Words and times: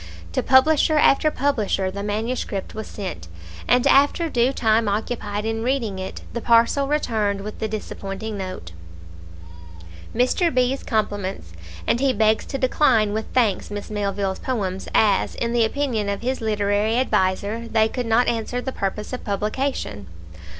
To 0.31 0.41
publisher 0.41 0.97
after 0.97 1.29
publisher 1.29 1.91
the 1.91 2.01
manuscript 2.01 2.73
was 2.73 2.87
sent, 2.87 3.27
and 3.67 3.85
after 3.85 4.31
due 4.31 4.51
time 4.51 4.89
occupied 4.89 5.45
in 5.45 5.61
reading 5.61 5.99
it, 5.99 6.21
the 6.33 6.41
parcel 6.41 6.87
returned 6.87 7.41
with 7.41 7.59
the 7.59 7.67
disappointing 7.67 8.35
note 8.35 8.71
"Mr. 10.15 10.51
B 10.51 10.75
's 10.75 10.81
compliments, 10.81 11.53
and 11.85 11.99
he 11.99 12.13
begs 12.13 12.47
to 12.47 12.57
decline 12.57 13.13
with 13.13 13.25
thanks 13.35 13.69
Miss 13.69 13.91
Melville's 13.91 14.39
poems, 14.39 14.87
as, 14.95 15.35
in 15.35 15.53
the 15.53 15.65
opinion 15.65 16.09
of 16.09 16.23
his 16.23 16.41
literary 16.41 16.97
adviser, 16.97 17.67
they 17.67 17.87
could 17.87 18.07
not 18.07 18.27
answer 18.27 18.59
the 18.59 18.71
purpose 18.71 19.13
of 19.13 19.23
publication." 19.23 20.07